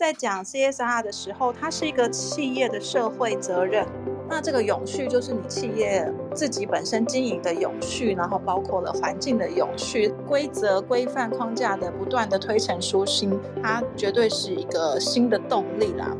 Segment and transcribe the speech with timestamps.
[0.00, 3.86] 在讲 CSR 的时候，它是一个企业的社会责任。
[4.30, 16.16] 那这个永续就是你企业自己本身经营的永续，然后包括了环境的永续，规则规范框架的不断的推陈出新，它绝对是一个新的动力啦。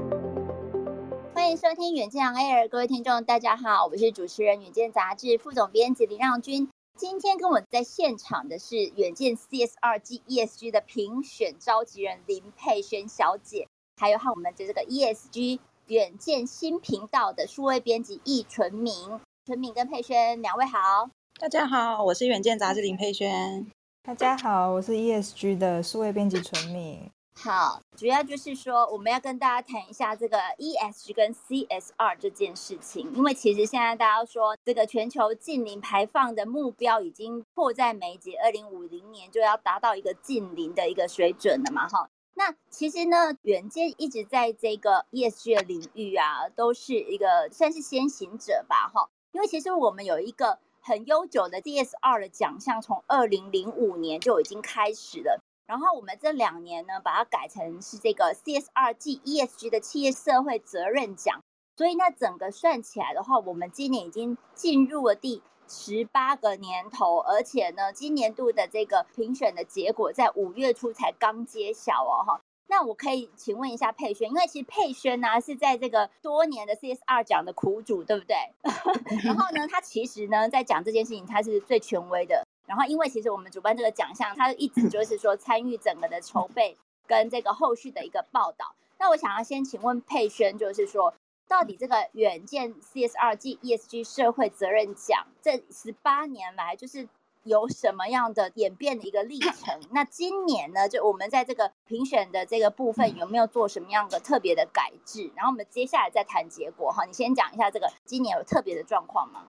[1.35, 6.69] 欢迎收听远见 Air，各位听众大家好，我是主持人远见杂志副总编辑林让君。
[6.99, 13.69] 今天跟我在现场的是远见 CSR 及 ESG 的评选召集人林佩萱小姐，
[14.01, 15.59] 还有和我们的这个 ESG
[15.89, 19.21] 远见新频道的数位编辑易纯明。
[19.45, 23.71] 纯明跟佩轩两位好，大家好，我是远见杂志林佩轩。
[24.03, 27.11] 大家好，我是 ESG 的数位编辑纯明。
[27.35, 42.09] 好，主要就是说，我们要跟大家谈一下这个 ESG 跟 CSR 这件事情，因为其实现在大家说，这个全球近零排放的目标已经迫在眉睫，二零五零年就要达到一个近零的一个水准了嘛，哈。
[42.41, 49.11] 那其实呢，远见一直在这个 ESG 的领域啊，都是一个算是先行者吧，哈。
[49.33, 55.43] 因为其实我们有一个很悠久的 CSR 的奖项，从二零零五年就已经开始了。
[55.67, 61.43] 然后我们这两年呢，把它改成是这个 CSR g ESG 的企业社会责任奖。
[61.77, 72.41] 所以那整个算起来的话，我们今年已经进入了第十八个年头，而且呢，今年度的这个评选的结果在五月初才刚揭晓哦，哈。
[72.67, 78.37] 那我可以请问一下佩萱，因为其实佩萱呢是在这个多年的 CSR 奖的苦主，对不对？
[79.25, 82.45] 然后呢，他其实呢在讲这件事情，他是最权威的。
[82.67, 86.77] 然后，因为其实我们主办这个奖项，他一直就是说参与整个的筹备
[87.07, 88.75] 跟这个后续的一个报道。
[89.01, 91.13] 那我想要先请问佩萱，就是说，
[91.51, 97.09] 到底这个远见 CSRG ESG 社会责任奖这十八年来，就是
[97.43, 99.81] 有什么样的演变的一个历程？
[99.91, 105.33] 那今年呢，就我们在这个评选的这个部分有没有做什么样的特别的改制？
[105.35, 107.05] 然后我们接下来再谈结果哈。
[107.05, 109.49] 你先讲一下这个今年有特别的状况吗？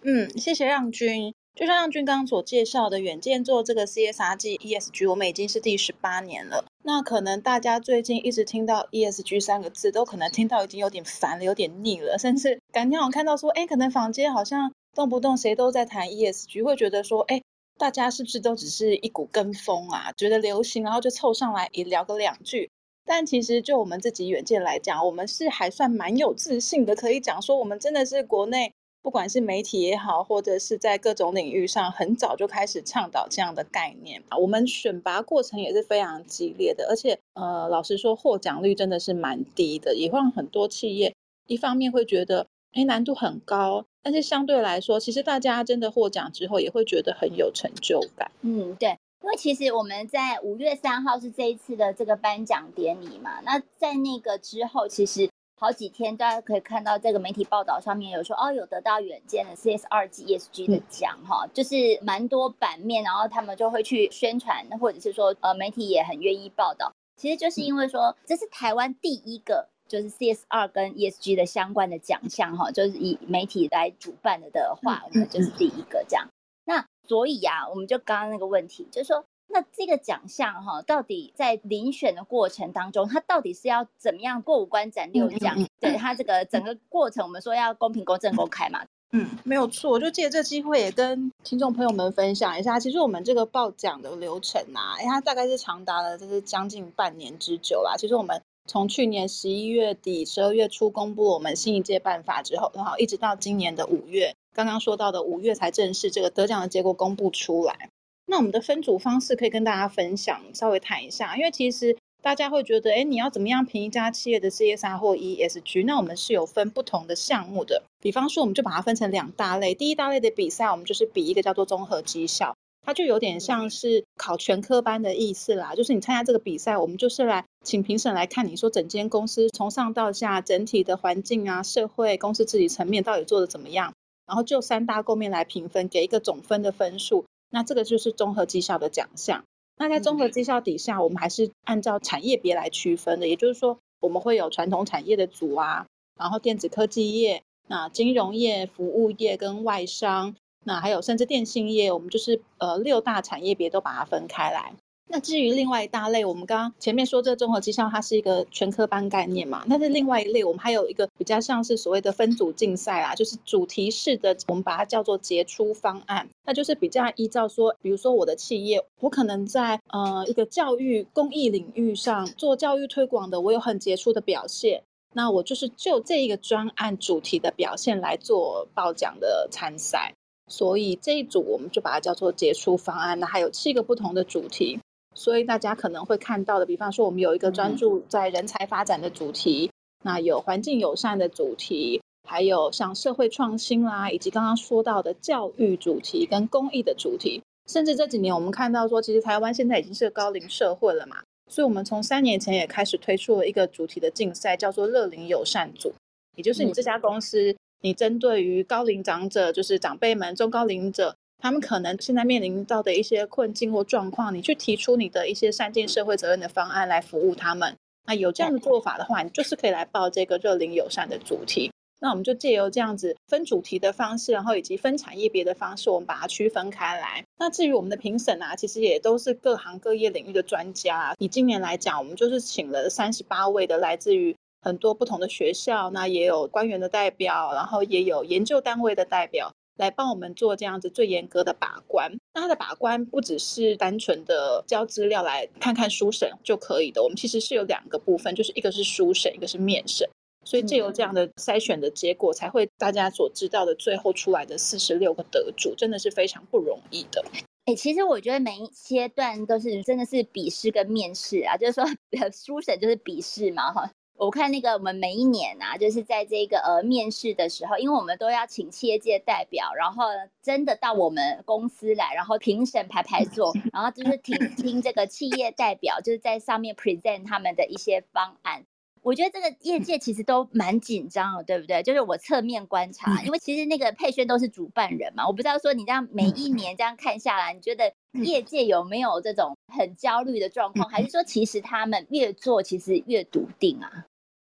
[0.00, 1.34] 嗯，谢谢让君。
[1.60, 6.64] 就像让均刚所介绍的，远见做这个 CSR G ESG，我们已经是第十八年了。
[6.84, 17.42] 那可能大家最近一直听到 ESG 三个字，都可能听到已经有点烦了，有点腻了，甚至感觉好像看到说，哎，可能坊间好像动不动谁都在谈 ESG，会觉得说，哎，
[17.76, 20.10] 大家是不是都只是一股跟风啊？
[20.16, 22.70] 觉得流行，然后就凑上来也聊个两句。
[23.04, 28.72] 但其实就我们自己远见来讲，我们是还算蛮有自信的，可以讲说我们真的是国内。
[29.02, 34.22] 不管是媒体也好，或者是在各种领域上，很早就开始倡导这样的概念。
[34.38, 41.14] 我们选拔过程也是非常激烈的，而且呃，老实说，获奖率真的是蛮低的，也会让很多企业
[41.46, 48.30] 一方面会觉得，哎，难度很高，但是相对来说，其实大家真的获奖之后，也会觉得很有成就感。
[48.42, 48.90] 嗯，对，
[49.22, 55.30] 因为其实我们在五月三号是这一次的这个颁奖典礼嘛，那在那个之后，其实。
[55.60, 66.90] 好几天，大家可以看到这个媒体报道上面有说，哦，有得到远见的 CSR 及 ESG 的奖，哈、嗯，就是蛮多版面，然后他们就会去宣传，或者是说，呃，媒体也很愿意报道。
[67.18, 76.26] 其实就是因为说，这是台湾第一个就是 CSR 跟 ESG 的相关的奖项，哈，就是以媒体来主办的的话，我们就是第一个这样。
[76.64, 79.26] 那所以啊，我们就刚刚那个问题，就是说。
[79.52, 85.58] 那这个奖项哈，到底在遴选的过程当中，它到底是要怎么样过五关斩六将？
[85.58, 88.84] 嗯嗯嗯、对它这个整个过程，我们说要公平、公正、公开嘛。
[89.12, 89.90] 嗯，没有错。
[89.90, 97.96] 我就借这机会也跟听众朋友们分享一下，其实我们这个报奖的流程啊，它大概是长达了就是将近半年之久啦。
[97.98, 107.90] 其实我们从去年十一月底、十二月初公布我们新一届办法之后，然后一直到今年的五月，刚刚说到的五月才正式这个得奖的结果公布出来。
[108.30, 115.84] 那我们的分组方式可以跟大家分享，稍微谈一下，因为其实大家会觉得，哎，你要怎么样评一家企业的 CSR 或 ESG？
[115.84, 119.74] 那我们是有分不同的项目的，比方说，我们就把它分成两大类。
[119.74, 122.54] 第一大类的比赛，我们就是比一个叫做综合绩效，
[122.86, 125.74] 它就有点像是考全科班的意思啦。
[125.74, 133.92] 就是你参加这个比赛，我们就是来请评审来看，你说整间公司从上到下整体的环境啊、社会、公司治理层面到底做的怎么样，
[134.28, 137.24] 然后就三大构面来评分，给一个总分的分数。
[137.50, 139.44] 那这个就是综合绩效的奖项。
[139.76, 145.86] 那在综合绩效底下，我们还是按照产业别来区分的，也就是说，我们会有传统产业的组啊，
[146.18, 154.74] 然后电子科技业、那金融业、服务业跟外商，那还有甚至电信业，我们就是呃六大产业别都把它分开来。
[155.12, 180.14] 那至于另外一大类，我们刚刚前面说这个综合绩效它是一个全科班概念嘛，但是另外一类我们还有一个比较像是所谓的分组竞赛啊，就是主题式的，我们把它叫做杰出方案，那就是比较依照说，比如说我的企业，我可能在呃一个教育公益领域上做教育推广的，我有很杰出的表现，那我就是就这一个专案主题的表现来做报奖的参赛，
[180.46, 184.78] 所以这一组我们就把它叫做杰出方案，那还有七个不同的主题。
[185.14, 189.72] 所以大家可能会看到的，比方说我们有一个专注在人才发展的主题，嗯、
[190.04, 197.42] 那有环境友善的主题，还有像社会创新啦，以及刚刚说到的教育主题跟公益的主题。
[197.66, 201.18] 甚至这几年我们看到说，其实台湾现在已经是个高龄社会了嘛，
[201.48, 205.92] 所以我们从三年前也开始推出了一个主题的竞赛，叫做乐龄友善组，
[206.36, 211.16] 也就是你这家公司，你针对于高龄长者，就是长辈们、中高龄者。
[211.40, 217.74] 他们可能现在面临到的一些困境或状况，你去提出你的一些善尽社会责任的方案来服务他们。
[218.06, 221.70] 那有这样的做法的话，你就是可以来报这个热龄友善的主题。
[222.02, 227.22] 那我们就借由这样子分主题的方式，然后以及分产业别的方式，我们把它区分开来。
[227.38, 231.14] 那至于我们的评审啊，其实也都是各行各业领域的专家啊。
[231.18, 239.52] 以今年来讲，我们就是请了三十八位的来自于很多不同的学校，那也有官员的代表，然后也有研究单位的代表。
[239.80, 242.12] 来帮我们做这样子最严格的把关。
[242.34, 250.08] 那它的把关不只是单纯的交资料来看看书审就可以的，我们其实是有两个部分，就是一个是书审，一个是面审。
[250.44, 257.22] 所以借由这样的筛选的结果，才会大家所知道的最后出来的四十六个得主，真的是非常不容易的。
[257.66, 261.84] 哎、欸，其实我觉得每一阶段都是真的是笔试跟面试啊，就是说
[262.32, 263.90] 书审就是笔试嘛，哈。
[264.20, 270.04] 我看那个，我们每一年啊，就是在这个呃面试的时候，因为我们都要请企业界代表，然后
[270.42, 278.66] 真的到我们公司来，然后评审排排坐，然后就是听听这个企业代表就是在上面 present 他们的一些方案。
[279.00, 281.82] 我觉得这个业界其实都蛮紧张的，对不对？
[281.82, 287.90] 就是我侧面观察，因为其实那个佩轩都是主办人嘛，我不知道说你这样每一年这样看下来，你觉得
[288.22, 294.04] 业界有没有这种很焦虑的状况，还是说其实他们越做其实越笃定啊？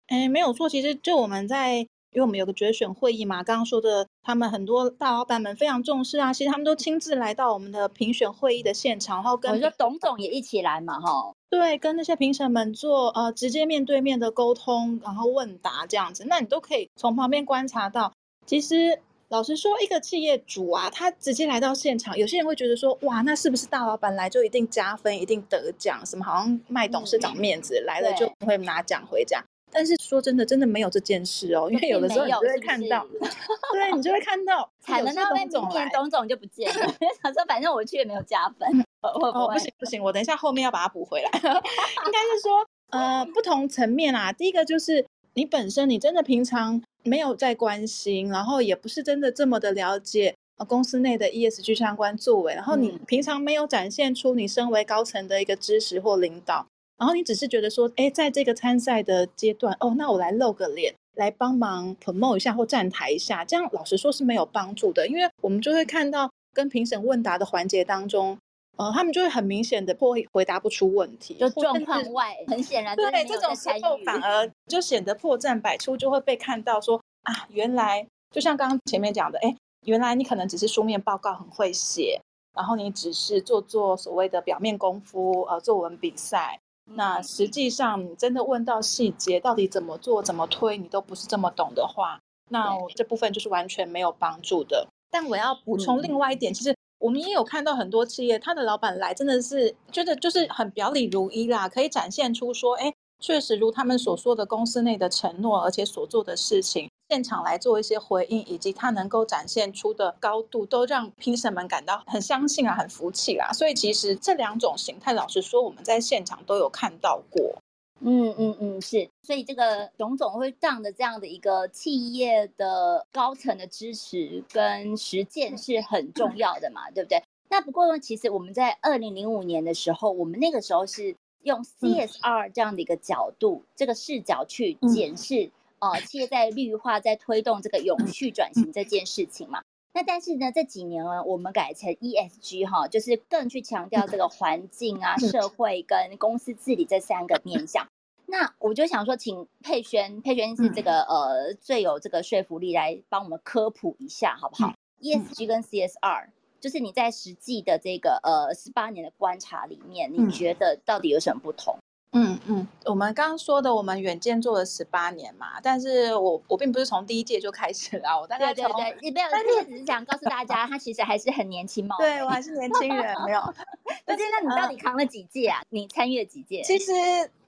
[0.07, 18.13] 哎，没有错，其实就我们在，因为我们有个决选会议嘛，刚刚说的，他们很多大老板们非常重视啊，其实他们都亲自来到我们的评选会议的现场，然后跟，我说董总也一起来嘛，哈，对，跟那些评审们做呃直接面对面的沟通，然后问答这样子，那你都可以从旁边观察到，
[18.45, 29.43] 其实老实说，一个企业主啊，他直接来到现场，有些人会觉得说，哇，那是不是大老板来就一定加分，一定得奖，什么好像卖董事长面子，嗯、来了就不会拿奖回家。
[29.71, 33.37] 但是说真的，真的没有这件事哦，因为有的时候你就会看到，是 是
[33.73, 36.93] 对你就会看到， 惨了，那位董总董总就不见了。
[37.21, 38.67] 想说反正我去也没有加分，
[39.01, 41.29] 哦，不行不行，我等一下后面要把它补回来。
[41.33, 50.33] 应该是说，呃，不同层面啊，第一个就是你本身你真的平常没有在关心，然后也不是真的这么的了解
[50.69, 56.65] 公司内的 ESG 相关作为，然后你平常没有展现出你身为高层的一个知识或领导。
[56.97, 68.37] 然后你只是觉得说，哎，在这个参赛的阶段，哦，那我来露个脸，来帮忙 promote 一下或站台一下，这样老实说是没有帮助的，因为我们就会看到跟评审问答的环节当中，
[68.77, 79.53] 呃，他们就会很明显的会回答不出问题，就状况外，很显然对这种时候反而就显得破绽百出，就会被看到说啊，原来就像刚刚前面讲的，哎，
[79.85, 82.21] 原来你可能只是书面报告很会写，
[82.55, 86.57] 然后你只是做做所谓的表面功夫，呃，作文比赛。
[86.93, 94.87] 那实际上，你真的问到细节，到底怎么做、怎么推，你都不是这么懂的话，那这部分就是完全没有帮助的。
[95.09, 106.89] 但我要补充另外一点，其实我们也有看到很多企业，他的老板来真的是觉得就是很表里如一啦，可以展现出说，哎，确实如他们所说的公司内的承诺，而且所做的事情。
[107.07, 113.51] 现场来做一些回应，以及他能够展现出的高度，都让评审们感到很相信啊，很服气啦。
[113.53, 117.61] 所以其实这两种形态，老实说，我们在现场都有看到过。
[117.99, 119.07] 嗯嗯嗯，是。
[119.21, 127.21] 所以这个董总会仗着这样的一个企业的高层的支持跟实践是很重要的嘛，对不对？
[127.49, 135.51] 那不过呢，其实我们在二零零五年的时候，我们那个时候是用 CSR 这样的一个角度、嗯、这个视角去检视。
[135.85, 139.61] 哦，企业在绿化，在推动这个永续转型这件事情嘛。
[139.93, 147.87] 那但是呢，这几年呢，我们改成 ESG 哈，就是更去强调这个环境啊、社会跟公司治理这三个面向。
[148.25, 156.29] 那我就想说，请佩轩，佩轩是这个呃最有这个说服力来帮我们科普一下，好不好？ESG 跟 CSR。
[156.61, 161.77] 就是你在实际的这个呃十八年的观察里面，你觉得到底有什么不同？
[162.17, 171.97] 嗯嗯，我们刚刚说的，我们远见做了十八年嘛，但是我我并不是从第一届就开始了，我大概对对对，你没有，但是只是想告诉大家，他其实还是很年轻嘛。
[171.99, 173.39] 对我还是年轻人，没有。
[174.07, 175.61] 而且那你到底扛了几届啊？
[175.69, 176.61] 你参与了几届？
[176.63, 176.93] 其实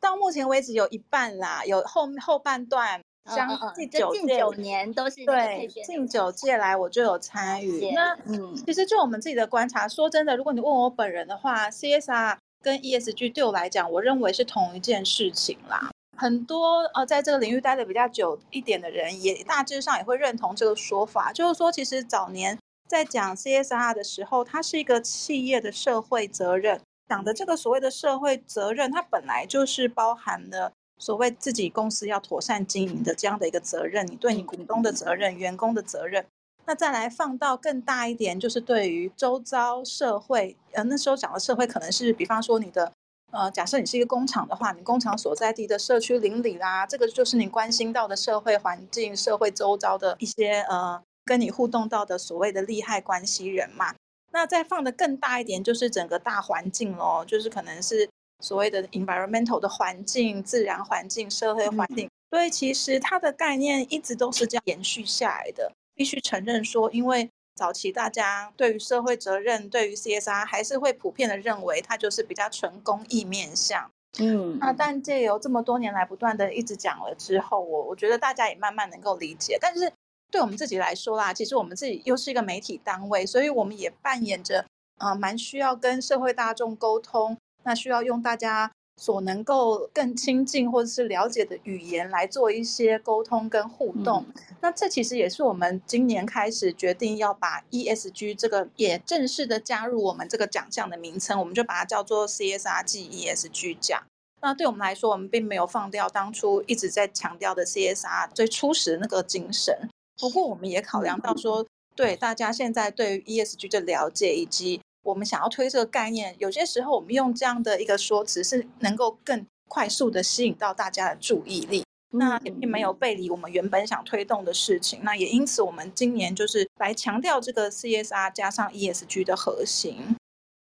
[0.02, 3.02] 到目前为止有一半啦，有后后半段，
[3.34, 7.92] 将近九届，近九年都是对，近九届来我就有参与。
[7.92, 12.36] 那嗯，其实就我们自己的观察，说真的，如果你问我本人的话，CSR。
[12.68, 15.90] 跟 ESG 对我来讲，我认为是同一件事情啦。
[16.18, 26.82] 很多呃，在这个领域待的比较久一点的人，也大致上也会认同这个说法，就是说，其实早年在讲 CSR 的时候，它是一个企业的社会责任。
[27.08, 36.26] 讲的这个所谓的社会责任，它本来就是包含了所谓自己公司要妥善经营的这样的一个责任，你对你股东的责任、员工的责任。
[36.68, 42.92] 那再来放到更大一点，就是对于周遭社会，呃，那时候讲的社会可能是，比方说你的，
[43.32, 53.96] 呃，假设你是一个工厂的话，你工厂所在地的社区邻里啦，这个就是你关心到的社会环境、社会周遭的一些，呃，跟你互动到的所谓的利害关系人嘛。
[54.34, 58.10] 那再放的更大一点，就是整个大环境咯，就是可能是
[58.44, 62.08] 所谓的 environmental 的环境、自然环境、社会环境。
[62.08, 62.12] 嗯。
[62.30, 65.72] 所以其实它的概念一直都是这样延续下来的。
[65.98, 73.90] 必须承认说，因为早期大家对于社会责任、对于 CSR 还是会普遍的认为它就是比较纯公益面向。
[74.20, 79.58] 嗯，那但借由这么多年来不断的一直讲了之后，我我觉得大家也慢慢能够理解。
[79.60, 79.92] 但是
[80.32, 84.66] 对我们自己来说啦，其实我们自己又是一个媒体单位，所以我们也扮演着
[85.00, 88.72] 呃蛮需要跟社会大众沟通，那需要用大家。
[89.00, 104.02] 所能够更亲近或者是了解的语言来做一些沟通跟互动，嗯，那这其实也是我们今年开始决定要把 ESG 这个也正式的加入我们这个奖项的名称，我们就把它叫做 CSRG ESG 奖。
[104.42, 111.64] 那对我们来说，我们并没有放掉当初一直在强调的 CSR 最初始的那个精神，不过我们也考量到说，
[111.96, 114.82] 对大家现在对于 ESG 的了解以及。
[115.08, 121.84] 我们想要推这个概念，有些时候我们用这样的一个说辞，是能够更快速的吸引到大家的注意力。
[122.12, 125.00] 那也并没有背离我们原本想推动的事情。
[125.04, 130.18] 那也因此，我们今年就是来强调这个 CSR 加上 ESG 的核心。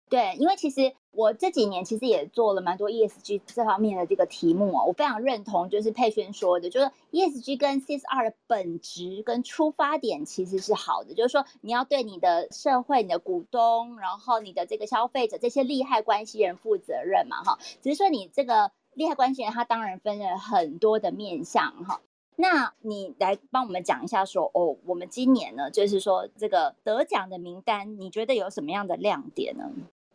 [0.09, 22.01] 对，因为其实我这几年其实也做了蛮多 ESG 这方面的这个题目啊，我非常认同，就是佩轩说的，就是 ESG 跟 CSR 的本质跟出发点其实是好的，就是说你要对你的社会、你的股东，然后你的这个消费者这些利害关系人负责任嘛，哈，只是说你这个利害关系人他当然分了很多的面向，哈。
[22.41, 29.69] 那你来帮我们讲一下说，说哦，我们今年呢，就是说这个得奖的名单，你觉得有什么样的亮点呢？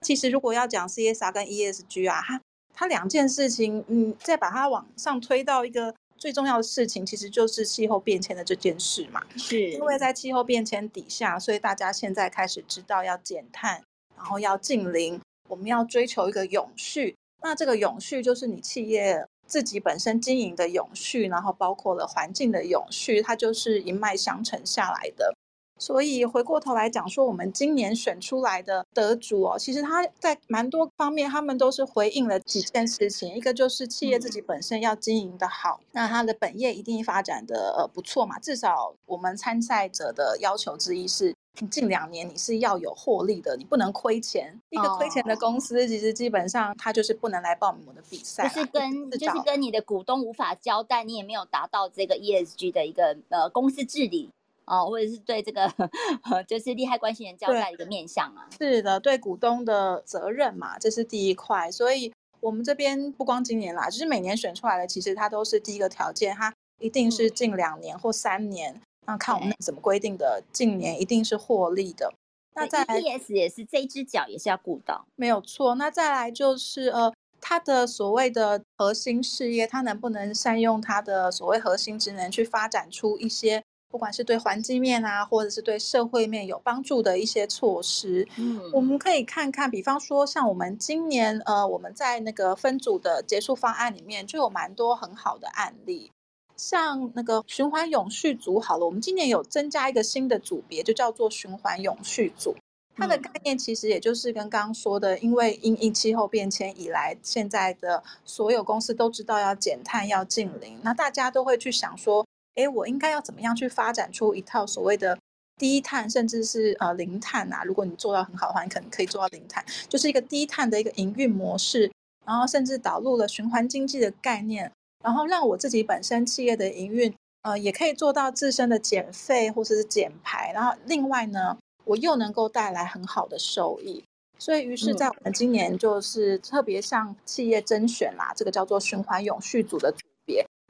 [0.04, 2.40] 其实，如果要讲 CSR 跟 ESG 啊，它
[2.74, 9.22] 它两件事情，嗯，再把它往上推到一个最重要的事情，其实就是气候变迁的这件事嘛。
[9.36, 13.82] 是，因为在气候变迁底下，所以大家现在开始知道要减碳，
[14.16, 17.16] 然后要净零，我们要追求一个永续。
[17.42, 25.34] 那这个永续就是你企业自己本身经营的永续，然后包括了环境的永续，它就是一脉相承下来的。
[25.78, 33.34] 所以回过头来讲说，我们今年选出来的得主哦，其实他在蛮多方面，他们都是回应了几件事情。
[33.34, 38.38] 一个就是企业自己本身要经营的好，那他的本业一定发展的呃不错嘛。
[38.38, 41.34] 至少我们参赛者的要求之一是，
[41.70, 44.58] 近两年你是要有获利的，你不能亏钱。
[44.70, 48.48] 一个亏钱的公司，其实基本上他就是不能来报名我的比赛。
[48.48, 54.30] 就是跟就是跟你的股东无法交代，你也没有达到这个 ESG 的一个呃公司治理。
[54.66, 55.70] 哦，或者是对这个
[56.48, 61.70] 就是利害关系人交代一个面向啊，是的，对股东的责任嘛，这是第一块。
[61.70, 72.12] 所以我们这边不光今年啦，就是每年选出来的，其实它都是第一个条件，它一定是近两年或三年，那、嗯、看我们怎么规定的，近年一定是获利的。
[72.54, 75.74] 那再来 EPS 也是这一只脚也是要顾到，没有错。
[75.74, 83.62] 那再来就是呃，它的所谓的核心事业，它能不能善用它的所谓核心职能去发展出一些。
[83.94, 96.10] 不管是对环境面啊，或者是对社会面有帮助的一些措施，嗯，我们可以看看，比方说像我们今年，呃，我们在那个分组的结束方案里面就有蛮多很好的案例，
[96.56, 102.56] 像那个循环永续组，好了，我们今年有增加一个新的组别，就叫做循环永续组。
[102.96, 112.26] 它的概念其实也就是跟刚刚说的，因为因应气候变迁以来，现在的所有公司都知道要减碳、要净零，那大家都会去想说。
[112.54, 115.18] 哎，我应该要怎么样去发展出一套所谓的
[115.56, 117.62] 低碳，甚至是呃零碳啊。
[117.64, 121.90] 如果你做到很好的话，你可能可以做到零碳，就是一个低碳的一个营运模式。
[122.26, 124.72] 然后甚至导入了循环经济的概念，
[125.04, 130.50] 然后让我自己本身企业的营运，呃，也可以做到自身的减费或者是减排。
[130.54, 134.02] 然后另外呢，我又能够带来很好的收益。
[134.38, 139.94] 所以于是，在我们今年就是特别向企业甄选啦，这个叫做循环永续组的。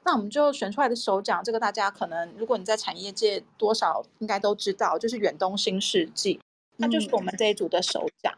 [0.05, 6.39] 那我们就选出来的首奖，这个大家可能如果你在产业界多少应该都知道，就是远东新世纪，
[6.77, 8.31] 那就是我们这一组的首奖。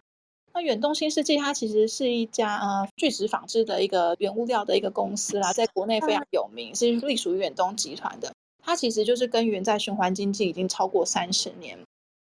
[0.54, 8.32] 那远东新世纪它其实是一家呃聚酯纺织的一个原物料的一个公司啦，在国内非常有名，是隶属于远东集团的。
[8.64, 11.78] 它其实就是耕耘在循环经济已经超过三十年。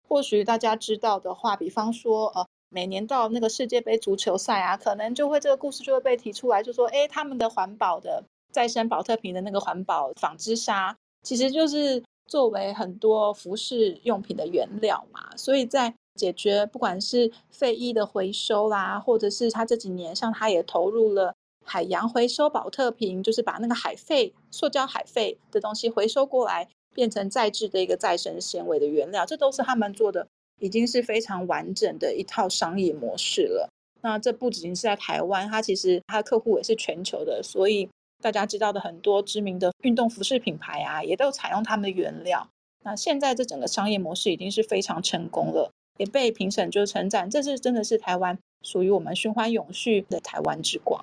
[0.07, 8.23] 或许大家知道的话，比方说呃每年到那个世界杯足球赛啊，可能就会这个故事就会被提出来，就说哎他们的环保的
[8.55, 15.93] 再生宝特瓶的那个环保纺织纱，其实就是作为很多服饰用品的原料嘛，所以在。
[16.15, 21.35] 解决不管是废衣的回收啦，或者是他这几年像他也投入了
[21.65, 30.25] 海洋回收宝特瓶，就是把那个海废、塑胶海废的东西回收过来，变成再制的一个再生纤维的原料，这都是他们做的，
[30.61, 33.67] 已经是非常完整的一套商业模式了。
[34.01, 37.89] 那这不仅是在台湾，它其实它的客户也是全球的，所以
[38.21, 42.47] 大家知道的很多知名的运动服饰品牌啊，也都采用他们的原料。
[42.83, 45.71] 那现在这整个商业模式已经是非常成功了。
[45.97, 51.01] 也被评审就称赞，这是真的是台湾属于我们循环永续的台湾之光。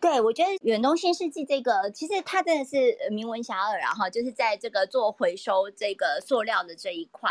[0.00, 7.30] 对，我觉得远东新世纪这个其实它真的是名闻遐迩，然后就是在这个做回收这个塑料的这一块。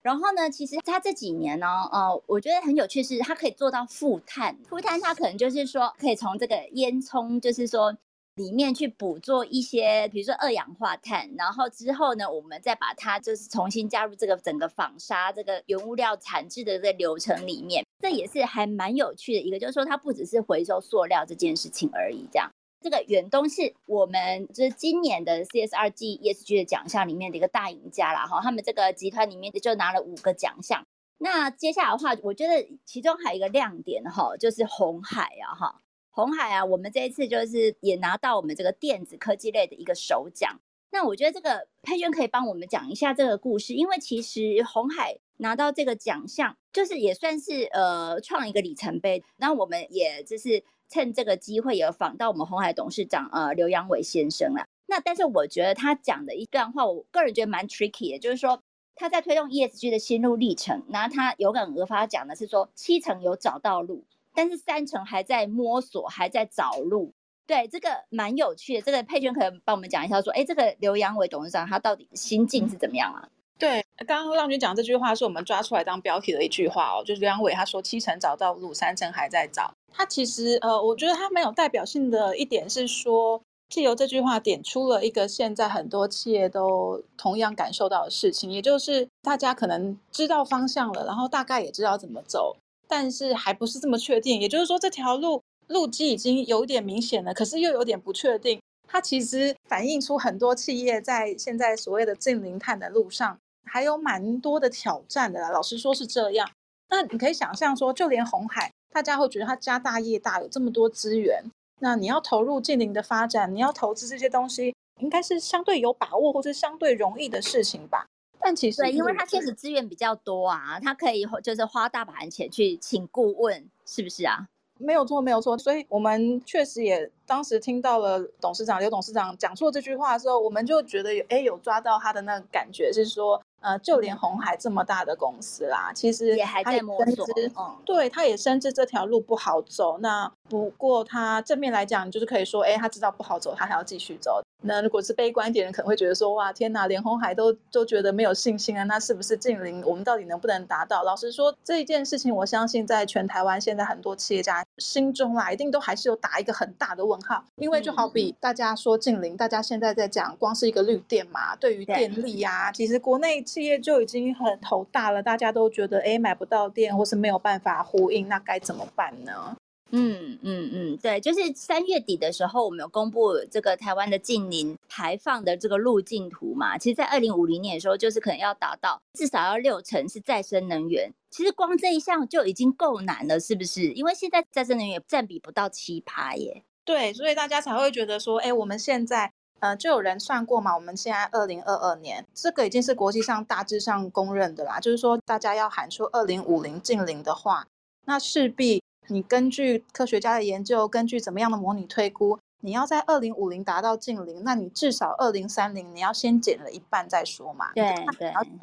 [0.00, 4.56] 然后呢，其实它这几年呢，呃，我觉得很有趣是它可以做到负碳。
[4.68, 7.98] 负碳它可能就是说可以从这个烟囱，就是说。
[8.36, 22.26] 里面去捕捉一些，比如说二氧化碳，然后之后呢，我们再把它就是重新加入这个整个纺纱这个原物料产制的这个流程里面，这也是还蛮有趣的一个，就是说它不只是回收塑料这件事情而已。
[22.32, 22.50] 这样，
[22.80, 28.26] 这个远东是我们就是今年的 CSR GESG 的奖项里面的一个大赢家啦。
[28.26, 30.84] 哈，他们这个集团里面就拿了五个奖项。
[31.18, 35.80] 那接下来的话，我觉得其中还有一个亮点哈，就是红海啊哈。
[36.16, 40.60] 红海啊，我们这一次就是也拿到我们这个电子科技类的一个首奖。
[40.92, 49.24] 那我觉得这个佩娟可以帮我们讲一下这个故事，因为其实红海拿到这个奖项，就是也算是呃创一个里程碑。
[49.38, 54.68] 那我们也就是趁这个机会，也访到我们红海董事长呃刘扬伟先生了。
[54.86, 58.62] 那但是我觉得他讲的一段话，我个人觉得蛮 tricky 的，就是说
[58.94, 64.04] 他在推动 ESG 的心路历程，然后他有感而发讲的是说七成有找到路。
[64.34, 67.12] 但是三成还在摸索，还在找路。
[67.46, 68.82] 对，这个蛮有趣的。
[68.82, 73.28] 这个佩娟可以帮我们讲一下，说，哎，这个刘扬伟董事长他到底心境是怎么样啊？
[73.58, 79.72] 对，刚刚浪君讲这句话是我们抓出来当标题的一句话哦，就是刘扬伟他说七成找到路，三成还在找。
[79.92, 92.56] 他其实呃，我觉得他蛮有代表性的一点是说，借由这句话点出了一个现在很多企业都同样感受到的事情，也就是大家可能知道方向了，然后大概也知道怎么走。
[92.96, 98.60] 但是还不是这么确定，也就是说这条路路基已经有点明显了，可是又有点不确定。
[98.86, 105.48] 它其实反映出很多企业在现在所谓的净零碳的路上还有蛮多的挑战的啦。
[105.48, 106.48] 老实说是这样。
[106.88, 111.42] 那你可以想象说，就连红海，大家会觉得它家大业大，有这么多资源，
[111.80, 118.06] 那你要投入净零的发展，你要投资这些东西，应该是相对有把握或是相对容易的事情吧。
[118.44, 124.46] 但其实对，因为他确实资源比较多啊，他可以就是花大把的钱去请顾问，是不是啊？
[124.78, 125.56] 没有错，没有错。
[125.56, 133.40] 所以我们确实也当时听到了董事长刘董事长讲出这句话的时候，我们就觉得有哎有抓到他的那个感觉，是说。
[133.64, 137.26] 呃，就连红海这么大的公司啦，其实也还在摸索。
[137.56, 139.96] 嗯，对，他也深知这条路不好走。
[140.00, 144.42] 那不过他正面来讲，就是可以说，哎，他知道不好走，他还要继续走。
[144.66, 149.82] 那如果是悲观一点人，可能会觉得说，哇，天哪，连红海都都觉得没有信心啊，那是不是净零？
[149.84, 151.02] 我们到底能不能达到？
[151.02, 157.44] 老实说，这一件事情，我相信在全台湾现在很多企业家心中啦，一定都还是有打一个很大的问号。
[157.56, 163.42] 因为就好比大家说净零，大家现在在讲，光是一个绿电嘛，对于电力呀、啊，其实国内。
[163.42, 169.56] 企业就已经很头大了，大家都觉得哎，买不到电，或是没有办法呼应，那该怎么办呢？
[169.90, 176.76] 嗯嗯嗯，对，就是三月底的时候，我们有公布这个台湾的净零排放的这个路径图嘛。
[176.76, 181.12] 其实，在二零五零年的时候，就是可能要达到至少要六成是再生能源。
[181.30, 183.92] 其实光这一项就已经够难了，是不是？
[183.92, 186.62] 因为现在再生能源占比不到七趴耶。
[186.84, 189.32] 对，所以大家才会觉得说，哎，我们现在。
[189.60, 197.66] 呃，就有人算过嘛，我们现在二零二二年，这个已经是国际上大致上公认的啦，就是说大家要喊出二零五零净零的话，
[198.04, 207.94] 那势必你根据科学家的研究，根据怎么样的模拟推估，你要在二零五零达到近零，那你至少二零三零你要先减了一半再说嘛，对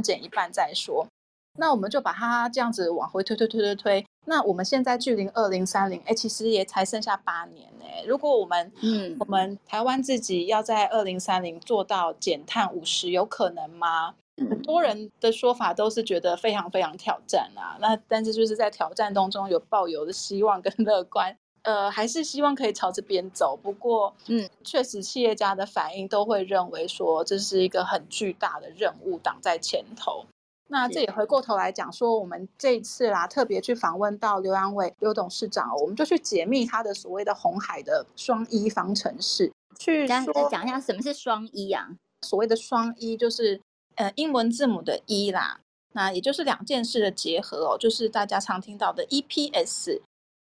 [0.04, 1.06] 减一半再说。
[1.60, 4.06] 那我们就把它这样子往回推推推推推。
[4.26, 7.86] 那我们现在距离二零三零，哎，其实也才剩下八年呢。
[8.08, 14.16] 如果我们，嗯，我们台湾自己要在二零三零做到减碳五十，有可能吗？
[14.50, 17.78] 很多人的说法都是觉得非常非常挑战啊。
[17.80, 23.56] 那但是就是在挑战当中有抱有的希望跟乐观，呃，还是希望可以朝这边走。
[23.56, 30.26] 不过，嗯，确实企业家的反应都会认为说这是一个很巨大的任务挡在前头。
[30.68, 41.90] 那这也回过头来讲说，我们这一次啦，特别去访问到刘阳伟刘董事长，我们就去解密他的所谓的红海的双一方程式，去说讲一下什么是双一啊？
[42.22, 43.60] 所谓的双一就是
[44.02, 45.60] 呃英文字母的一啦，
[45.94, 50.02] 那也就是两件事的结合哦，就是大家常听到的 EPS，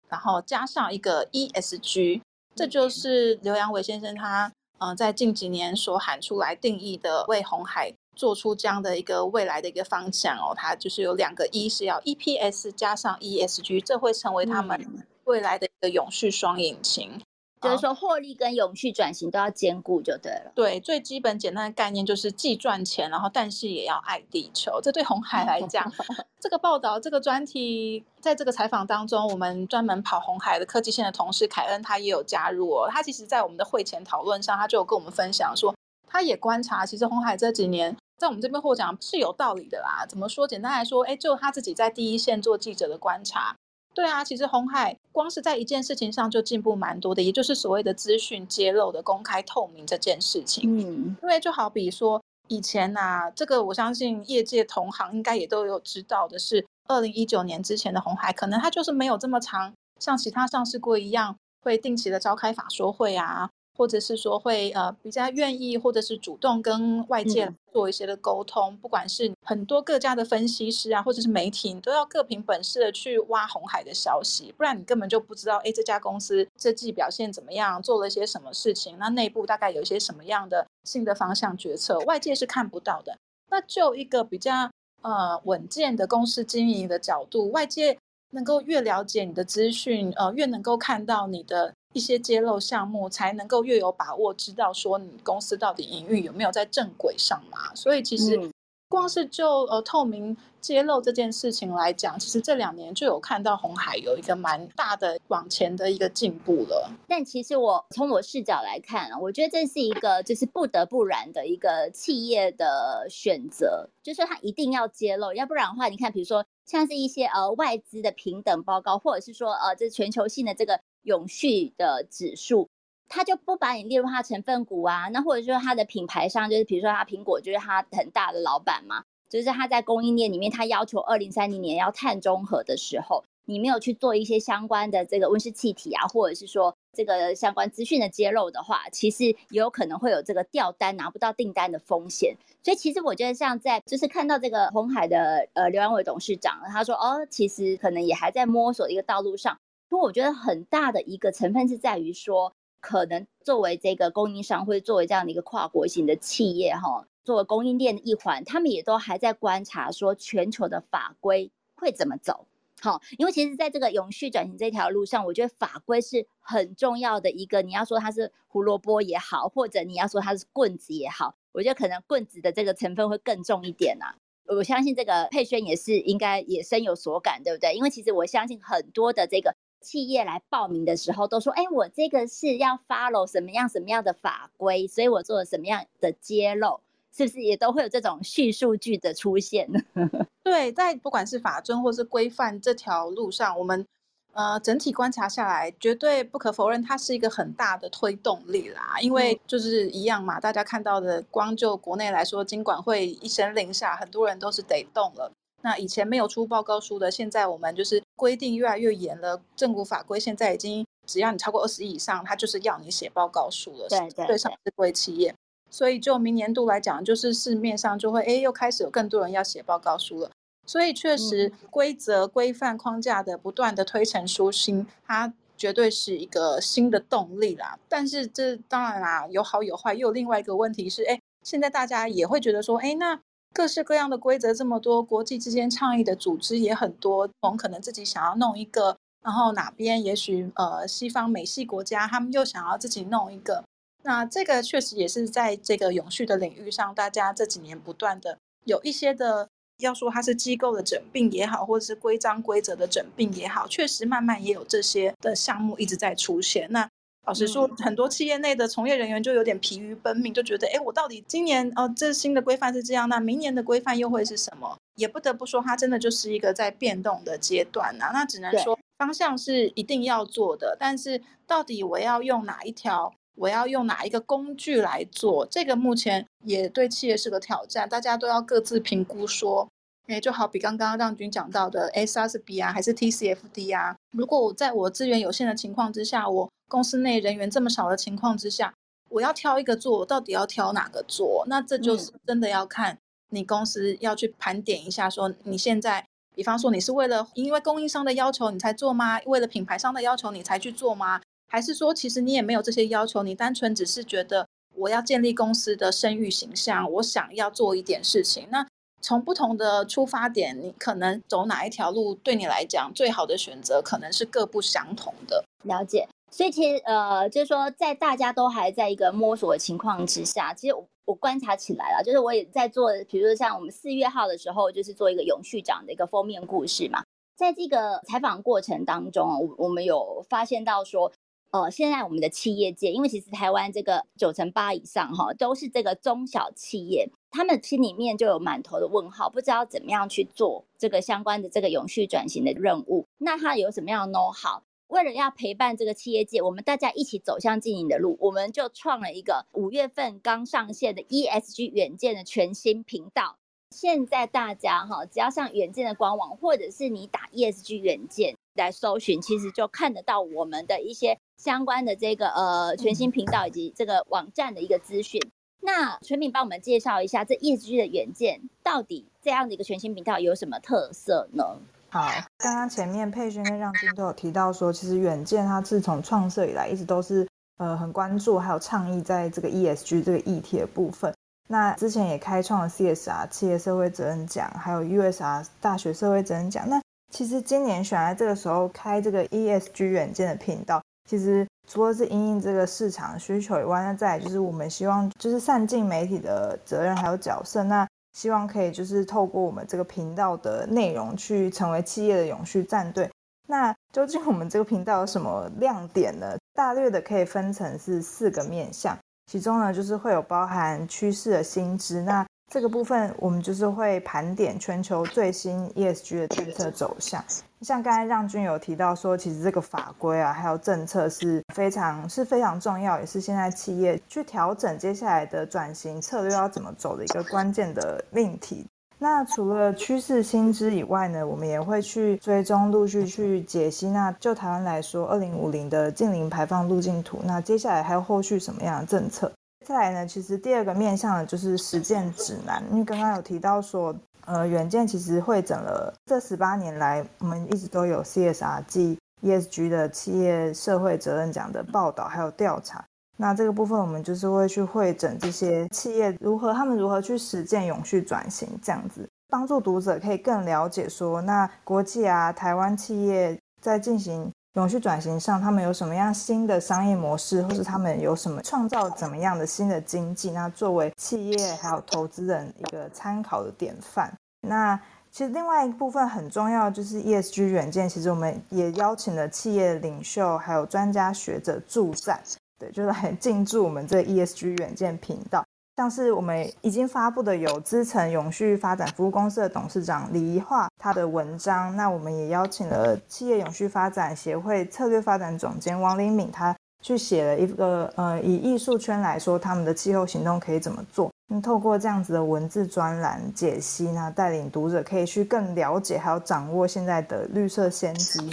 [0.07, 2.21] 然后加上一个 ESG，
[2.55, 7.93] 这就是刘阳伟先生他嗯、呃、在近几年所喊出来定义的为红海。
[8.13, 17.21] 做出这样的一个未来的一个方向哦，它就是有两个一是要 EPS 加上 ESG，这会成为他们未来的一个永续双引擎。
[17.61, 20.51] 嗯就是说，获利跟永续转型都要兼顾就对了。
[20.55, 24.79] 对，最基本简单的概念就是既赚钱，然后但是也要爱地球。
[24.81, 25.91] 这对红海来讲，
[26.41, 32.89] 这个报道这个专题，在这个采访当中，我们专门跑红海的科技线的同事凯恩他也有加入哦。
[32.91, 35.73] 他其实在我们的会前讨论上，他就有跟我们分享说。
[36.13, 40.05] 他也观察，其实红海这几年在我们这边获奖是有道理的啦。
[40.09, 40.45] 怎么说？
[40.45, 43.55] 简单来说，哎，就他自己在第一线做记者的观察，
[43.93, 50.63] 对啊，其实红海光是在一件事情上就进步蛮多的，也就是所谓的资讯揭露的公开透明这件事情。
[50.65, 63.49] 嗯，因为就好比说以前呐、啊，这个我相信业界同行应该也都有知道的是，二零一九年之前的红海，可能它就是没有这么长，像其他上市柜一样会定期的召开法说会啊。
[63.77, 83.17] 或者是说会呃比较愿意，或者是主动跟外界做一些的沟通，嗯、不管是很多各家的分析师啊，或者是媒体，你都要各凭本事的去挖红海的消息，不然你根本就不知道，哎，这家公司这季表现怎么样，做了一些什么事情，那内部大概有一些什么样的新的方向决策，外界是看不到的。
[83.49, 84.69] 那就一个比较
[85.01, 87.97] 呃稳健的公司经营的角度，外界
[88.31, 91.73] 能够越了解你的资讯，呃，越能够看到你的。
[91.93, 98.51] 一些揭露项目才能够越有把握知道说你公司到底营运有没有在正轨上嘛，所以其实
[98.87, 106.91] 光是就呃透明揭露这件事情来讲，其实这两年就有看到红海有一个蛮大的往前的一个进步了。
[107.07, 120.79] 但其实我从我视角来看啊，我觉得这是一个就是不得不然的一个企业的选择，就是它一定要揭露，要不然的话，你看比如说像是一些呃外资的平等报告，或者是说呃这全球性的这个。
[121.03, 122.69] 永续的指数，
[123.07, 125.09] 它就不把你列入它成分股啊。
[125.09, 142.35] 那或者说它的品牌上，就是比如说它苹果就是它很大的老板嘛，就是它在供应链里面，它要求二零三零年要碳中和的时候，你没有去做一些相关的这个温室气体啊，或者是说这个相关资讯的揭露的话，其实也有可能会有这个掉单拿不到订单的风险。
[142.63, 149.57] 所以其实我觉得像在就是看到这个红海的呃刘扬伟董事长，他说哦，其实可能也还在摸索一个道路上。
[149.91, 162.47] 不过我觉得很大的一个成分是在于说，可能作为这个供应商，或者作为这样的一个跨国型的企业哈，作为供应链的一环，他们也都还在观察说全球的法规会怎么走。
[162.79, 167.61] 好，因为其实在这个永续转型这条路上，我觉得法规是很重要的一个。
[167.61, 174.15] 你要说它是胡萝卜也好，或者你要说它是棍子也好，我觉得可能棍子的这个成分会更重一点呐。
[174.45, 177.75] 我相信这个佩轩也是应该也深有所感，对不对？
[177.75, 179.53] 因为其实我相信很多的这个。
[179.81, 186.79] 企业来报名的时候都说：“哎，我这个是要 follow 什么样什么样的法规，所以我做了什么样的揭露，
[187.11, 189.79] 是不是也都会有这种叙述句的出现呢？”
[190.43, 193.85] 对，在不管是法遵或是规范这条路上，我们
[194.33, 198.97] 呃整体观察下来，绝对不可否认，它是一个很大的推动力啦。
[199.01, 205.31] 因为就是一样嘛，大家看到的，光就国内来说，金管会一声令下，很多人都是得动了。
[205.61, 209.41] 那以前没有出报告书的，现在我们就是规定越来越严了。
[209.55, 213.87] 政府法规现在已经，只要你超过二十亿以上，它就是要你写报告书了。
[213.89, 215.33] 对对上市柜企业，
[215.69, 220.31] 所以就明年度来讲，就是市面上就会，哎，又开始有更多人要写报告书了。
[220.67, 227.77] 所以确实，规则规范框架的不断的推陈出新，它绝对是一个新的动力啦。
[227.89, 229.93] 但是这当然啦，有好有坏。
[229.93, 233.19] 又有另外一个问题是，哎，现在大家也会觉得说，哎，那
[233.53, 243.63] 各式各样的规则这么多，国际之间倡议的组织也很多，我们可能自己想要弄一个，然后哪边也许呃西方美系国家他们又想要自己弄一个。
[244.03, 249.47] 那这个确实也是在这个永续的领域上，大家这几年不断的有一些的。
[249.77, 256.67] 要说它是机构的整并也好，或者是规章规则的整并也好，确实慢慢也有这些的项目一直在出现。
[256.71, 256.87] 那
[257.25, 264.77] 老实说，很多企业内的从业人员就有点疲于奔命，就觉得，哎，我到底今年哦，这新的规范是这样，那明年的规范又会是什么？
[264.95, 268.09] 也不得不说，它真的就是一个在变动的阶段呐。
[268.11, 273.13] 那只能说方向是一定要做的，但是到底我要用哪一条？
[273.35, 275.47] 我要用哪一个工具来做？
[275.49, 279.67] 这个目前也对企业是个挑战，大家都要各自评估说，
[280.11, 283.95] 诶，就好比刚刚让君讲到的，SASB 啊，还是 TCFD 啊？
[284.11, 288.73] 如果我在我资源有限的情况之下，我公司内人员这么少的情况之下，
[289.09, 291.45] 我要挑一个做，我到底要挑哪个做？
[291.47, 292.97] 那这就是真的要看
[293.29, 299.19] 你公司要去盘点一下，说你现在，比方说你是为了因为供应商的要求你才做吗？
[299.25, 301.21] 为了品牌商的要求你才去做吗？
[301.47, 308.47] 还是说，其实你也没有这些要求，你单纯只是觉得我要建立公司的声誉形象，我想要做一点事情。
[308.49, 308.65] 那
[309.01, 315.43] 从不同的出发点，你可能走哪一条路，对你来讲最好的选择，可能是各不相同的。
[315.63, 316.07] 了解。
[316.29, 327.03] 所以其实呃，就是说，在大家都还在一个摸索的情况之下，其实我我观察起来了，就是我也在做，比如说像我们四月号的时候，就是做一个永续长的一个封面故事嘛。
[327.35, 331.11] 在这个采访过程当中，我我们有发现到说。
[331.53, 343.07] 呃，现在我们的企业界，因为其实台湾这个九成八以上哈，都是这个中小企业，他们心里面就有满头的问号，不知道怎么样去做这个相关的这个永续转型的任务。
[343.17, 344.61] 那他有什么样的 know how？
[344.87, 353.37] 为了要陪伴这个企业界，我们大家一起走向经营的路，我们就创了一个五月份刚上线的 ESG 远见的全新频道。
[353.69, 361.17] 现在大家哈，只要上远见的官网，或者是你打 ESG 远见来搜寻，其实就看得到我们的一些。
[361.37, 365.19] 相关的这个呃全新频道以及这个网站的一个资讯，
[365.61, 371.57] 那全敏帮我们介绍一下这 ESG 的远见到底这样的一个全新频道有什么特色呢？
[371.89, 381.13] 好，刚刚前面佩轩跟让均都有提到说，其实远见它自从创设以来一直都是呃很关注还有倡议在这个 ESG 这个议题的部分。
[381.47, 386.67] 那之前也开创了 CSR 企业社会责任奖，还有 USR 大学社会责任奖。
[386.69, 390.81] 那其实今年选在这个时候开这个 ESG 远见的频道。
[391.09, 403.09] 其实除了是因应这个市场需求以外，那再来就是我们希望就是善尽媒体的责任还有角色，那希望可以就是透过我们这个频道的内容去成为企业的永续战队。
[403.47, 406.35] 那究竟我们这个频道有什么亮点呢？
[406.53, 408.97] 大略的可以分成是四个面向，
[409.31, 412.01] 其中呢就是会有包含趋势的新知。
[412.01, 417.23] 那这个部分，我们就是会盘点全球最新 ESG 的政策走向。
[417.61, 428.65] 像刚才让均有提到说，其实这个法规啊，还有政策是非常是非常重要，也是现在企业去调整接下来的转型策略要怎么走的一个关键的命题。
[428.97, 433.89] 那除了趋势新知以外呢，我们也会去追踪，陆续去解析。
[433.89, 439.31] 那就台湾来说，二零五零的净零排放路径图，那接下来还有后续什么样的政策？
[439.65, 443.95] 再来呢，其实第二个面向的就是实践指南，因为刚刚有提到说，
[444.25, 452.83] 呃，远见其实汇整了这十八年来，我们一直都有 CSR 即 ESG 的企业社会责任奖的报道还有调查。
[453.17, 464.31] 那这个部分我们就是会去汇整这些企业如何，他们如何去实践永续转型，这样子帮助读者可以更了解说，那国际啊，台湾企业在进行。
[464.55, 470.31] 永续转型上，他们有什么样新的商业模式，或是他们有什么创造怎么样的新的经济？
[470.31, 474.13] 那作为企业还有投资人一个参考的典范。
[474.41, 474.77] 那
[475.09, 477.87] 其实另外一部分很重要，就是 ESG 软件。
[477.87, 482.21] 其实我们也邀请了企业领袖还有专家学者助战，
[482.59, 485.45] 对，就是来进驻我们这 ESG 软件频道。
[485.81, 501.09] 像是我们已经发布的有资诚永续发展服务公司的董事长李宜樺他的文章，那我们也邀请了企业永续发展协会策略发展总监王林敏，他去写了一个呃，以艺术圈来说，他们的气候行动可以怎么做？
[501.27, 508.31] 那透过这样子的文字专栏解析，呢带领读者可以去更了解还有掌握现在的绿色先机，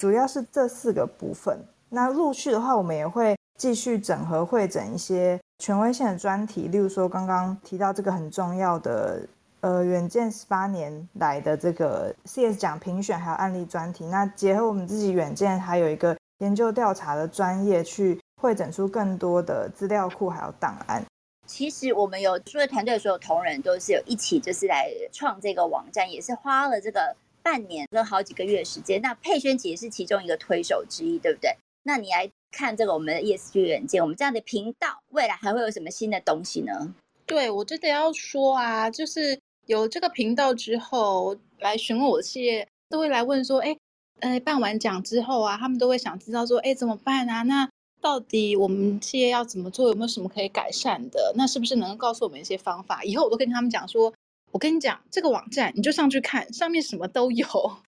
[0.00, 1.56] 主要是这四个部分。
[1.90, 5.38] 那陆续的话，我们也会继续整合汇整一些。
[5.60, 9.20] 权威性的专题，例如说刚刚提到这个很重要的，
[9.60, 14.06] 呃，远见十八年来的这个 CS 奖评选，还有案例专题。
[14.06, 21.04] 那结合我们自己远见，还有一个研究调查的专业去汇整出更多的资料库还有档案。
[21.44, 29.02] 其实我们有数位团队所有同仁都是有一起就是来创这个网站，也是花了这个半年跟好几个月时间。
[29.02, 31.56] 那佩萱姐是其中一个推手之一，对不对？
[31.82, 36.94] 那你来看这个我们的 ESG 软件，我们这样的频道未来还会有什么新的东西呢？
[37.26, 43.76] 对，我真的要说啊，就是有这个频道之后，来询问我的企业都会来问说，哎，
[44.20, 47.42] 呃，办完奖之后啊，他们都会想知道说，哎，怎么办啊？
[47.42, 47.68] 那
[48.00, 49.88] 到底我们企业要怎么做？
[49.88, 51.32] 有没有什么可以改善的？
[51.36, 53.04] 那是不是能够告诉我们一些方法？
[53.04, 54.14] 以后我都跟他们讲说，
[54.52, 57.46] 我跟你讲，这个网站你就上去看，上面什么都有。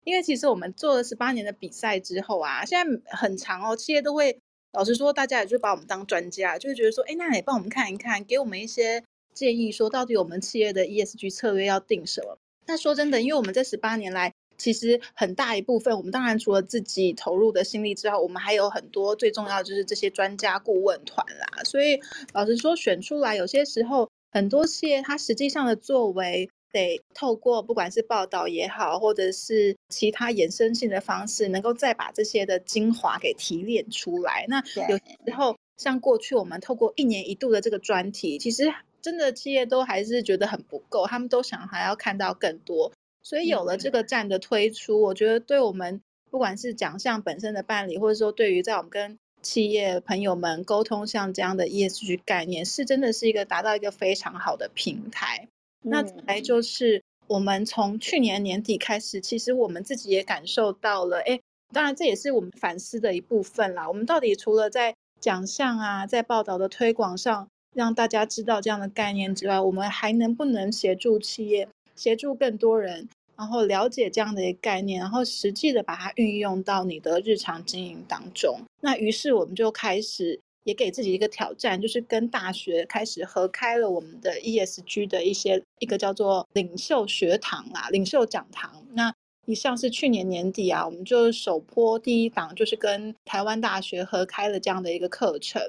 [0.04, 4.40] 因为其实我们做了十八年的比赛之后啊，现在很长哦，企业都会，
[4.74, 12.38] 老实说，大家也就把我们当专家，就会觉得说，哎，那你帮我们看一看，给我们一些建议，说到底我们企业的 ESG 策略要定什么？
[12.66, 14.34] 那说真的，因为我们这十八年来。
[14.60, 21.64] 其实很大一部分，我们当然除了自己投入的心力之外，我们还有很多最重要就是这些专家顾问团啦。
[21.64, 21.98] 所以
[22.34, 34.46] 老实说，选出来有些时候很多企业它实际上的作为，得透过不管是报道也好，或者是其他衍生性的方式，能够再把这些的精华给提炼出来。
[34.48, 42.92] 那有时候像过去我们透过一年一度的这个专题，其实真的企业都还是觉得很不够，他们都想还要看到更多。
[43.22, 55.48] 所以有了这个站的推出，我觉得对我们不管是奖项本身的办理，或者说对于在我们跟企业朋友们沟通像这样的 ESG 概念，是真的是一个达到一个非常好的平台。
[55.84, 61.39] 那再来就是我们从去年年底开始，其实我们自己也感受到了，哎，
[61.74, 63.88] 当然这也是我们反思的一部分啦。
[63.88, 71.68] 我们到底除了在奖项啊，在报道的推广上让大家知道这样的概念之外，我们还能不能协助企业？
[71.96, 78.62] 协助更多人，然后了解这样的一个概念，然后实际的把它运用到你的日常经营当中。
[78.80, 88.86] 那于是我们就开始也给自己一个挑战，就是跟大学开始合开了我们的 ESG 的一些一个叫做领袖学堂啊，领袖讲堂。
[88.93, 89.13] 那
[89.45, 95.62] 以上是去年年底啊，我们就首播第一档就是跟台湾大学合开了这样的一个课程。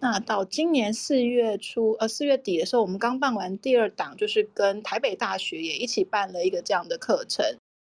[0.00, 7.44] 那到今年四月初，呃，四月底的时候，我们刚办完第二档，就是跟台北大学也一起办了一个这样的课程。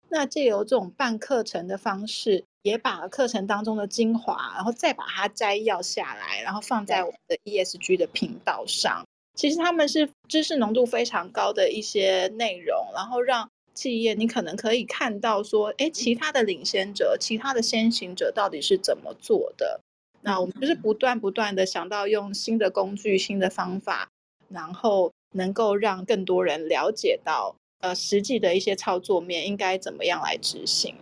[0.10, 9.06] 那借由这种办课程的方式，也把课程当中的精华，然后再把它摘要下来，然后放在我们的 ESG 的频道上。
[9.36, 19.82] 其实他们是知识浓度非常高的一些内容，然后让企业你可能可以看到说，哎，其他的领先者、其他的先行者到底是怎么做的。
[20.22, 24.08] 那我们就是不断不断的想到用新的工具、新的方法，
[24.48, 30.96] 然后能够让更多人了解到，呃，实际的一些操作面应该怎么样来执行。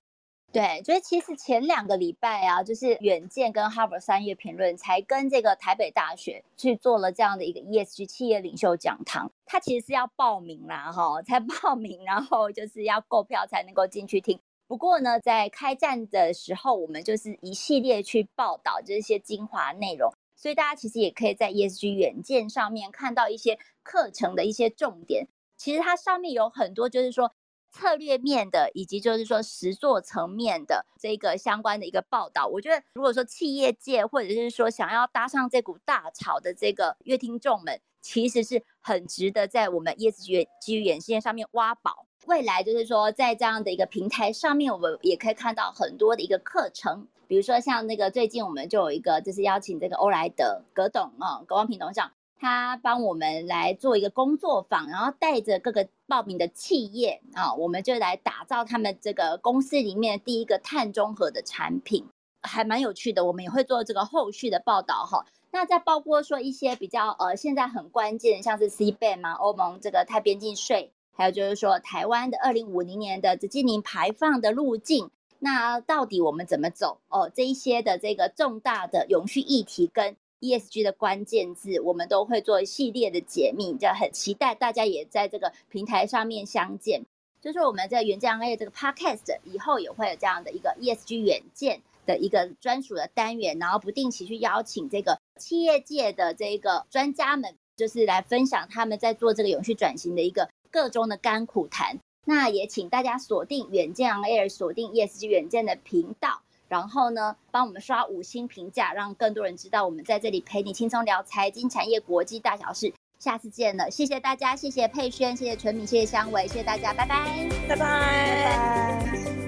[0.52, 14.38] 对，所以其实前两个礼拜啊，就是远见跟哈佛商业评论才跟这个台北大学去做了这样的一个 ESG 企业领袖讲堂，它其实是要报名啦，哈，才报名，然后就是要购票才能够进去听。
[14.68, 25.28] 不过呢，在开站的时候，我们就是一系列去报道这些精华内容，所以大家其实也可以在 ESG 远见上面看到一些课程的一些重点。
[25.56, 27.32] 其实它上面有很多，就是说
[27.72, 32.46] 策略面的，以及就是说实作层面的这个相关的一个报道。
[32.48, 42.06] 我觉得，如果说企业界或者是说想要搭上这股大潮的这个乐听众们，其实是很值得在我们 ESG 远见上面挖宝。
[42.28, 62.06] 未来就是说，在这样的一个平台上面，我们也可以看到很多的一个课程，比如说像那个最近我们就有一个，就是邀请这个欧莱德葛董啊，葛望平董事长，他帮我们来做一个工作坊，然后带着各个报名的企业啊，我们就来打造他们这个公司里面第一个碳中和的产品，
[62.42, 63.24] 还蛮有趣的。
[63.24, 65.26] 我们也会做这个后续的报道哈。
[65.52, 70.92] 那再包括说一些比较呃，现在很关键，像是 CBAM 啊，欧盟这个碳边境税。
[71.14, 77.00] 还有就是说，台湾的二零五零年的这净零排放的路径，那到底我们怎么走？
[77.08, 87.06] 哦，这一些的这个重大的永续议题跟 ESG 的关键字，我们都会做一系列的解密，就很期待大家也在这个平台上面相见。
[87.40, 100.50] 就是我们在远见 A 这个 Podcast 以后也会有这样的一个 ESG 远见的一个专属的单元，然后不定期去邀请这个企业界的这个专家们，就是来分享他们在做这个永续转型的一个。
[100.72, 112.94] 个中的甘苦谈，那也请大家锁定远见 RAI，锁定 ESG 远见的频道，然后呢，帮我们刷五星评价，让更多人知道我们在这里陪你轻松聊财经、产业、国际大小事。
[113.20, 117.76] 下次见了，谢谢大家，谢谢佩萱，谢谢纯米，谢谢香伟，谢谢大家，拜拜，拜拜。
[117.76, 119.41] 拜拜。